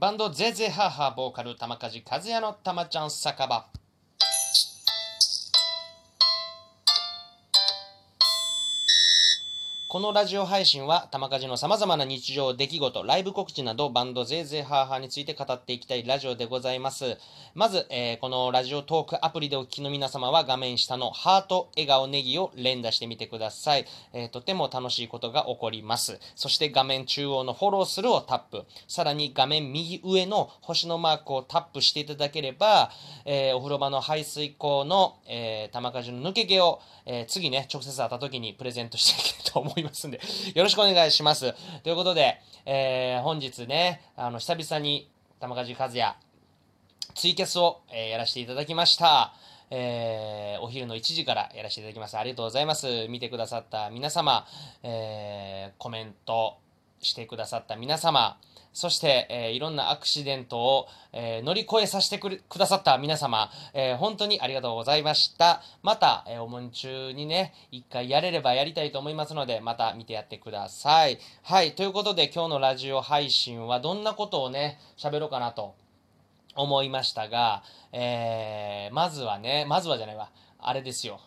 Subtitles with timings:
[0.00, 3.66] バンドゼゼハーハーボーカル玉梶和也の玉ちゃん酒場。
[9.90, 17.18] このラジオ配信は玉梶の様々な日常、出来事、ライブ告知などバンドゼーゼーハーハーについて語っていきたいラジオでございます。
[17.56, 23.86] まず、えーこのラジオトークアプリでお聞きの皆様は画面下のハート、笑顔、ネギを連打してみてください。
[24.12, 26.20] えーとても楽しいことが起こります。
[26.36, 28.66] そして画面中央のフォローするをタップ。
[28.86, 32.92] さらに画面右上の星のマークをタップしていただければ、
[33.24, 40.20] えーお風呂場の排水口の、えー玉梶の抜け毛を、えー次ね、直接会った時にプレゼントしていきたいと思いますいますんで、
[40.54, 41.52] よろしくお願いします。
[41.82, 46.14] ということで、えー本日ね、あの、久々に玉梶和也、
[47.14, 49.34] ツイキャスを、えーやらせていただきました。
[49.70, 52.16] えーお昼の1時からやらせていただきます。
[52.18, 53.08] ありがとうございます。
[53.08, 54.46] 見てくださった皆様、
[54.82, 56.58] えーコメント
[57.00, 58.36] してくださった皆様、
[58.72, 65.62] そして、えーいろんなアクシデントを、えー乗り越えさせてくくださった皆様、えー本当にありがとうございました。
[65.82, 71.18] また、えーお盆中にね、一回やれればやりたいと思いますので、また見てやってください。
[71.42, 75.74] はい、ということで今日のラジオ配信はどんなことをね、喋ろうかなと
[76.54, 80.30] 思いましたが、えーまずはね、まずはじゃないわ、
[80.60, 81.20] あれですよ。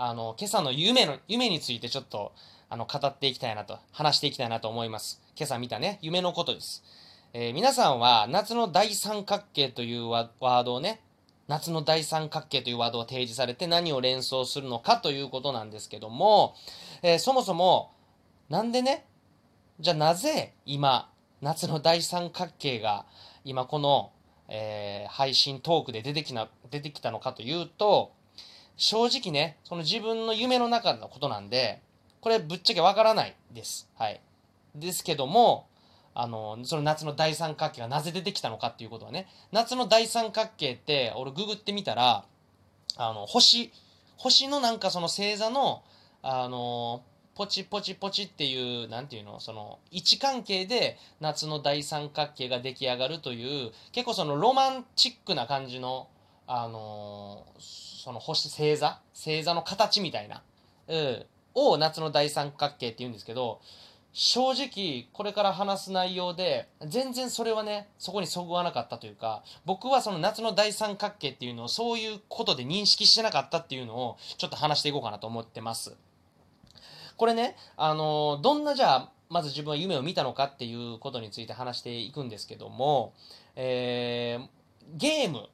[0.00, 2.32] あの、今朝の夢の、夢についてちょっと、
[2.70, 5.20] あの、語っていきたいなと、話していきたいなと思います。
[5.36, 6.84] 今朝見たね、夢のことです。
[7.32, 11.00] えー皆さんは、夏の大三角形というワードをね、
[11.48, 16.54] 夏の大三角形というワードを提示されて何を連想するのかということなんですけども、
[17.02, 17.90] えーそもそも、
[18.48, 19.04] なんでね、
[19.80, 21.10] じゃあなぜ今、
[21.40, 23.04] 夏の大三角形が
[23.44, 24.12] 今この、
[24.46, 28.12] えー配信トークで出てきな出てきたのかというと、
[28.78, 31.82] 正直ね、その自分の夢の中のことなんで、
[32.20, 33.88] これぶっちゃけわからないです。
[33.96, 34.20] はい。
[34.74, 35.66] ですけども、
[36.14, 42.24] あの、その夏の大三角形がなぜ出てきたのかっていうことはね、夏の大三角形って、俺ググってみたら、
[42.96, 43.72] あの、星、
[44.16, 45.82] 星のなんかその星座の、
[46.22, 47.02] あの、
[47.34, 56.08] ポチポチポチっていう、なんていうの、その、位置関係で夏の大三角形が出来上がるという、結構そのロマンチックな感じの、
[56.50, 59.00] あのその星、星座？
[59.12, 60.42] 星座の形みたいな、
[60.88, 63.60] うん、を夏の大三角形って言うんですけど、
[64.14, 75.94] 正直これから話す内容で全然それはねそこにそぐわなかったというか僕はその夏の大三角形っていうのをそういうことで認識してなかったっていうのをちょっと話していこうかなと思ってます。
[77.18, 83.12] これねあのどんなじゃあまず自分は夢を見たのかっていうことについて話していくんですけども、
[83.54, 84.48] えー
[84.96, 85.50] ゲーム。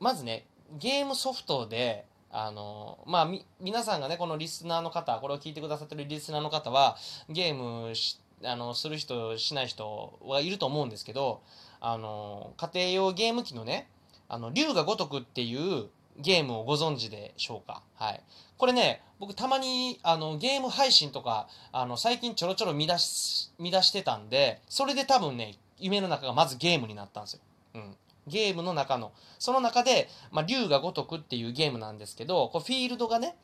[0.00, 0.46] まずね
[0.78, 6.96] ゲームソフトであのまあみ皆さんがねこのリスナーの方これを聞いてくださってるリスナーの方は
[7.28, 11.40] ゲームしあのする人しない人はいると思うんですけど
[11.80, 13.88] あの家庭用ゲーム機のね
[14.28, 15.86] あの龍が如くっていう
[16.18, 17.82] ゲームをご存知でしょうか？
[17.94, 18.20] はい。
[18.56, 27.40] これね僕たまにあのゲーム配信とかあの最近ちょろちょろ見出し見出してたんでそれで多分ね夢の中がまずゲームになったんですよ、
[27.74, 27.96] うん、
[28.28, 29.12] ゲームの中の。
[29.38, 33.36] その中で、まあ、龍が如くっていうゲームなんですけどこうフィールドがね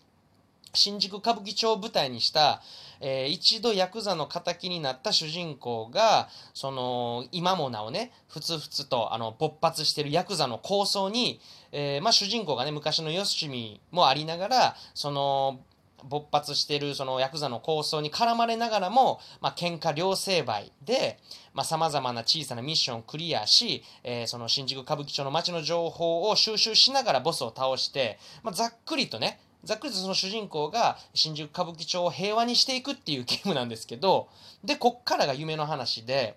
[0.75, 2.61] 新宿歌舞伎町を舞台にした、
[3.01, 11.41] えー一度ヤクザの敵になった主人公がその今もなおねふつふつとあの勃発してるヤクザの構想に、
[11.73, 15.61] えーまあ、主人公がね昔のよしみもありながらその
[16.09, 21.19] 勃発してるそのヤクザの構想に絡まれながらも、まあ、喧嘩両成敗で
[21.63, 34.29] さまざ、まな小さなミッションをクリアし、えーその新宿歌舞伎町の街の情報を収集しながらボスを倒して、まあ、ざっくりとねざっくりとその主人公が新宿歌舞伎町を平和にしていくっていうゲームなんですけど
[34.63, 36.37] でこっからが夢の話で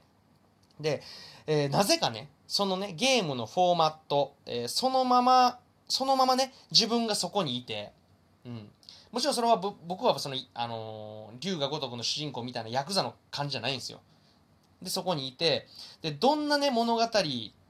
[0.80, 1.02] で、
[1.48, 7.92] えーなぜかねそのねゲームのフォーマット、えーそのままそのままね自分がそこにいて、
[8.46, 8.70] うん、
[9.12, 14.02] もちろんそれは僕はその、あのー龍が如くの主人公みたいなヤクザの感じじゃないんですよ。
[14.82, 15.68] でそこにいて
[16.02, 17.04] でどんなね物語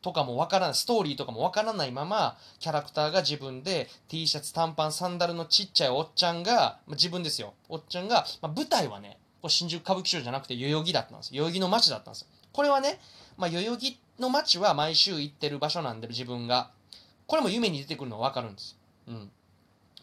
[0.01, 7.53] とかもわからないストーリーとかもわからないままキャラクターが自分で T シャツ短パンサンダルのちっちゃいおっちゃんが、まあ自分ですよ。
[7.69, 11.43] おっちゃんが、まあ舞台はねこれ新宿歌舞伎町じゃなくて代々木だったんですよ。
[11.43, 12.27] 代々木の街だったんですよ。
[12.53, 12.99] これはね、
[13.37, 16.71] まあ、代々木の街は毎週行ってる場所なんで自分が。
[17.27, 18.77] これも夢に出てくるのはわかるんです。
[19.07, 19.29] うん。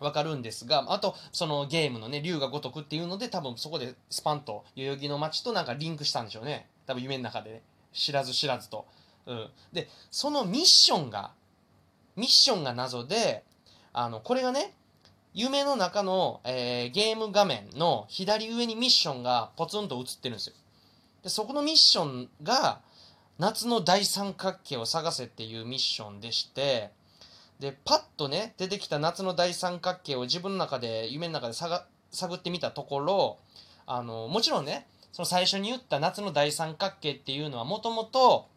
[0.01, 6.67] わかるんですがあとそのゲームのね龍が如くっていうので多分そこでスパンと代々木の街となんかリンクしたんでしょうね。
[6.87, 7.63] 多分夢の中でね。
[7.93, 8.87] 知らず知らずと、
[9.27, 11.31] うん、でそのミッションが
[12.17, 13.45] ミッションが謎で
[13.93, 14.73] あのこれがね
[15.33, 20.57] 夢の中の、えーゲーム画面の左上にミッションがポツンと映ってるんですよ。
[21.23, 22.81] でそこのミッションが
[23.39, 26.91] 夏の大三角形を探せっていうミッションでして
[27.61, 31.85] でパッとね出てきた夏の大三角形を自分の中で夢の中で探
[32.35, 33.39] ってみたところ
[33.87, 38.49] あのもちろんねその最初に言った夏の大三角形っていうのはもともと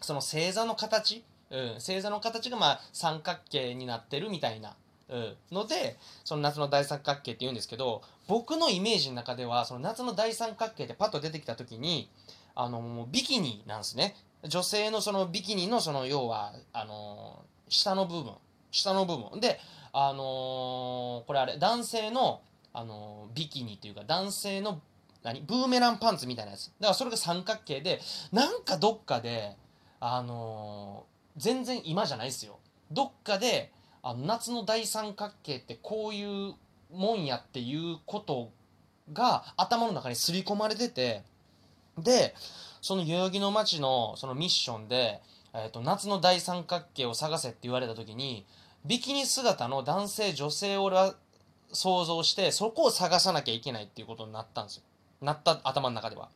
[0.00, 4.74] その星座の形、うん、星座の形がまあ三角形になってるみたいな、
[5.08, 12.10] うん、のでその夏の大三角形って言うんですけど僕のイメージの中ではその夏の大三角形ってパッと出てきた時に
[12.54, 14.14] あのビキニなんですね。
[14.44, 18.34] 女性のそのビキニのその要はあの下の部分。
[18.70, 19.40] 下の部分。
[19.40, 19.58] で
[19.92, 22.40] あのこれあれ男性の
[22.72, 24.80] あのビキニというか男性の
[25.22, 25.40] 何？
[25.42, 26.66] ブーメランパンツみたいなやつ。
[26.66, 28.00] だからそれが三角形で
[28.32, 29.56] なんかどっかで
[30.00, 31.04] あの
[31.36, 32.58] 全然今じゃないですよ。
[32.90, 33.70] どっかで
[34.02, 36.54] あの夏の大三角形ってこういう
[36.92, 38.50] もんやっていうこと
[39.12, 41.22] が頭の中に刷り込まれてて
[41.98, 42.34] で
[42.80, 45.20] その代々木の街のそのミッションで、
[45.54, 48.46] えーと、夏の大三角形を探せって言われた時に
[48.84, 51.14] ビキニ姿の男性女性を俺は
[51.72, 54.82] 想像してそこを探さなきゃいけないっていうことになったんですよ。
[55.20, 56.28] なった頭の中では。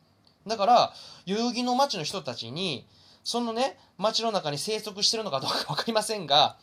[0.47, 0.93] だから
[1.25, 2.85] 代々木の街の人たちに
[3.23, 6.57] そのね街の中に生息してるのかどうか分かりませんが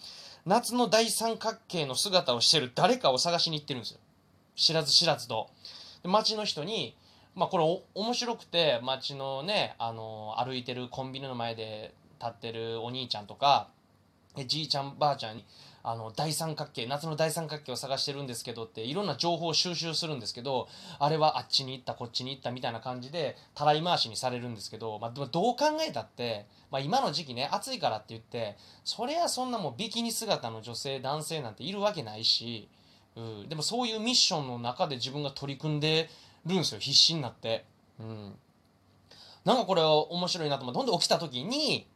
[0.47, 4.01] 夏の大三角形の姿をしてる誰かを探しに行ってるんですよ。
[4.57, 5.51] 知らず知らずと。
[6.03, 6.97] で街の人に
[7.35, 7.65] まあこれ
[7.95, 11.93] 面白くて街のねあの歩いてるコンビニの前で
[12.25, 13.69] 立ってるお兄ちゃんとか
[14.47, 15.45] じいちゃんばあちゃんに
[15.87, 20.67] あの大三角形夏の大三角形を探してるんですけどっていろんな情報を収集するんですけど
[20.99, 25.57] あれはあっちに行ったこっちに行ったみたいな感じでたらい回しにされるんですけど、まあ、どう考
[25.87, 32.69] えたって、まあ、今の時期ね暑いからって言ってそりゃそんなもうビキニ姿の女性男性なんているわけないし、
[33.15, 36.09] うん、でもそういうミッションの中で自分が取り組んで
[36.47, 37.67] るんですよ必死になって。
[38.01, 38.35] うん
[39.45, 41.87] なんかこれ面白いなと思ってほんで起きた時に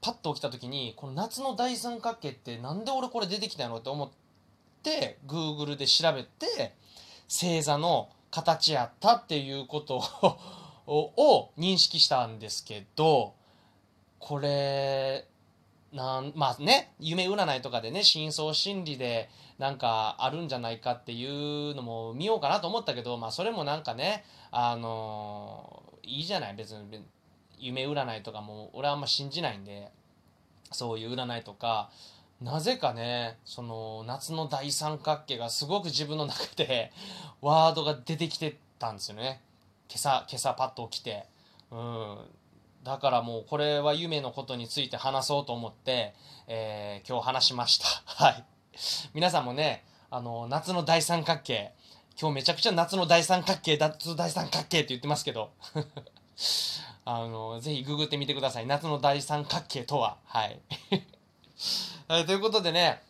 [0.00, 4.10] パッと起きた時にこの夏の大三角形ってなんで俺これ出てきたんやろって思っ
[4.82, 6.74] て Google で調べて
[7.28, 10.02] 星座の形やったっていうこと
[10.86, 13.34] を認識したんですけど
[14.18, 15.26] これ
[15.92, 19.28] なんまあね夢占いとかでね深層心理で
[19.58, 27.02] なんかあるんじゃないかっていうのも見ようかなと思ったけどまあそれもなんかねあのいいじゃない別に
[27.58, 29.90] 夢占いとかも俺はあんま信じないんで
[30.72, 31.90] そういう占いとか。
[32.40, 36.92] なぜかねその夏の大三角形がすごく自分の中で
[37.40, 39.40] ワードが出てきてたんですよね。
[39.88, 41.26] 今朝今朝パッと起きて。
[41.70, 42.18] うん。
[42.84, 46.14] だからもうこれは夢のことについて話そうと思って、
[46.46, 47.86] えー、今日話しました。
[48.06, 48.44] はい。
[49.14, 51.72] 皆さんもねあの夏の大三角形。
[52.20, 55.50] 今日めちゃくちゃ夏の大三角形夏の大三角形って言ってますけど。
[57.10, 58.66] あの、ぜひググってみてください。
[58.66, 60.18] 夏の大三角形とは。
[60.26, 60.60] はい。
[62.06, 63.02] はい、ということでね、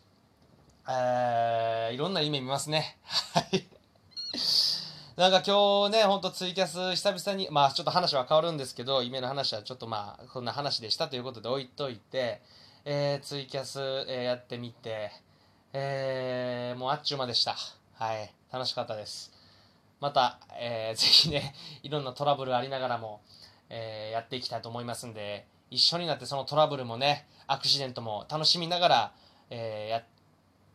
[0.87, 2.97] えー、いろんな夢見ますね。
[3.03, 3.67] はい。
[5.17, 12.41] なんか今日ね、ほんとツイキャス久々に、まあちょっと話は変わるんですけど、夢の話はちょっとまあこんな話でしたということで置いといて、
[12.85, 15.11] えー、ツイキャス、えー、やってみて、
[15.73, 17.57] えー、もうあっちゅう間でした。
[17.95, 18.33] はい。
[18.49, 19.33] 楽しかったです。
[19.99, 21.53] また、えー、ぜひね、
[21.83, 23.19] いろんなトラブルありながらも、
[23.69, 29.11] えー、やっていきたいと思いますんで、一緒になってそのトラブルもね、アクシデントも楽しみながら、
[29.49, 30.03] えー、や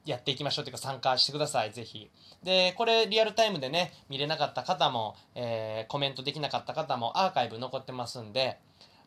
[0.05, 2.11] やっていきましょうというか参加してください、ぜひ。
[2.43, 8.59] で、これリアルタイムでね、見れなかった方も、えー、コメントできなかった方もアーカイブ残ってますんで、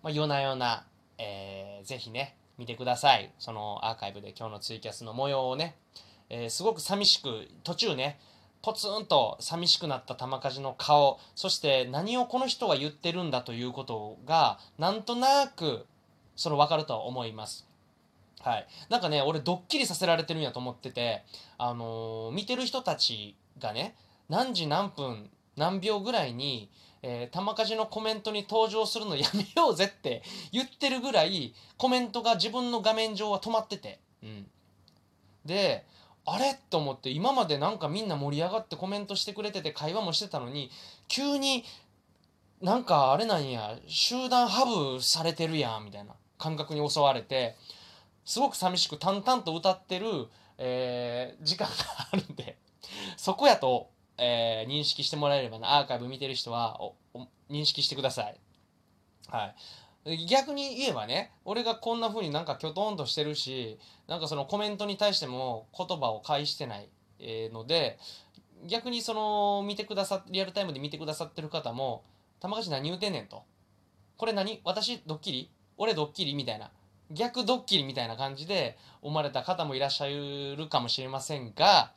[0.02, 0.86] まあ、夜な夜な、
[1.20, 3.32] えー、ぜひね、見てください。
[3.38, 5.76] そのアーカイブで今日のツイキャスの模様をね、
[6.30, 8.20] えー、すごく寂しく、途中ね、
[8.62, 15.86] ポツンと寂しくなった玉梶の顔そして何をこの人は言ってるんだということがなんとなく
[16.36, 17.68] それ分かるとは思います。
[18.42, 21.24] はい、なんかね俺ドッキリさせられてるんやと思ってて、
[21.58, 23.96] あのー、見てる人たちがね
[24.30, 26.70] 何時何分何秒ぐらいに、
[27.02, 30.22] えー、玉梶のコメントに登場するのやめようぜって
[30.54, 34.50] 言ってるぐらいコメントが自分の画面上は止まってて、うん、
[35.44, 35.86] で
[36.30, 36.60] あれ？
[36.70, 40.70] と思って今までなんかみんな盛り上がってコメントしてくれてて会話もしてたのに
[41.08, 41.64] 急に
[42.62, 47.56] なんかあれなんや集団ハブされてるやんみたいな感覚に襲われて
[48.26, 51.74] すごく寂しく淡々と歌ってる、えー、時間が
[52.12, 52.58] あるんで
[53.16, 55.78] そこやと、えー、認識してもらえればな。
[55.78, 56.80] アーカイブ見てる人は
[57.50, 58.40] 認識してください。
[59.30, 59.56] はい。
[60.30, 67.98] 逆に言えばね俺がこんな風になんかきょとんとしてるしなんかそのコメントに対しても言葉を返してないので
[68.68, 72.04] 逆にその見てくださリアルタイムで見てくださってる方も
[72.40, 73.44] 「玉川何言うてんねん」と
[74.18, 74.62] 「これ何？
[74.64, 75.50] 私ドッキリ？
[75.78, 76.72] 俺ドッキリみたいな。
[77.10, 81.94] 逆ドッキリみたいな感じで思われた方もいらっしゃるかもしれませんが、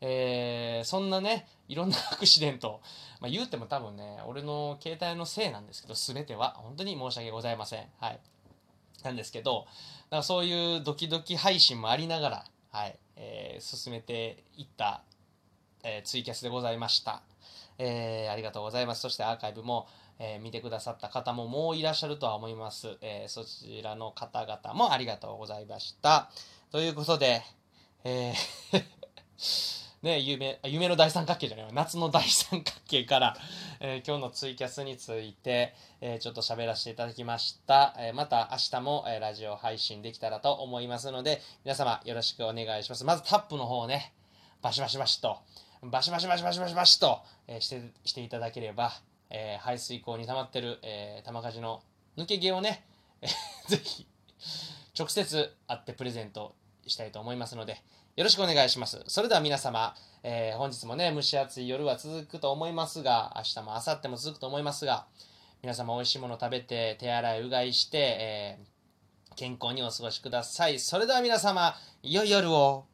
[0.00, 2.80] えー、そんなねいろんなアクシデント、
[3.20, 6.54] まあ、言うても多分ね俺の携帯のせいなんですけど全ては。
[6.58, 7.90] 本当に申し訳ございません。
[8.00, 8.20] はい。
[9.02, 9.70] なんですけどだ
[10.10, 12.98] からそういうドキドキ配信もありながら、はい。
[13.16, 15.02] えー、進めていった、
[15.82, 17.22] えー、ツイキャスでございました、
[17.78, 19.00] えー、ありがとうございます。
[19.00, 19.88] そしてアーカイブも
[20.18, 22.96] えー、見てくださった方ももういらっしゃるとは思います。
[23.02, 26.30] えー、そちらの方々もありがとうございました。
[26.70, 27.42] ということで、
[28.04, 28.96] えー
[30.02, 33.36] ね、夢、夢の大三角形じゃない夏の大三角形から、
[33.80, 37.94] えー、今日のツイキャスについて、えー、ちょっと喋らせていただきました。
[37.98, 43.04] えー、また明日も、えラジオ配信できたらと思いますので、皆様よろしくお願いします。
[43.04, 44.12] まずタップの方をね、
[44.60, 45.38] バシバシバシと、
[45.82, 48.92] バシバシバシバシバシバシと、えして、していただければ、
[49.30, 51.82] えー、排水口に溜まってる、えー、玉鍛冶の
[52.16, 52.84] 抜け毛をね、
[53.22, 54.06] えー、ぜひ、
[54.98, 56.54] 直接会ってプレゼント
[56.86, 57.82] したいと思いますので、
[58.16, 59.04] よろしくお願いします。
[59.08, 65.04] それでは皆様、えー、本日もね、蒸し暑い夜は続くと思いますが、明日も明後日も続くと思いますが、
[65.60, 70.78] 皆様美味しいもの食べて、手洗い、うがいして、えー、健康にお過ごしください。
[70.78, 72.86] それでは皆様、良い夜を。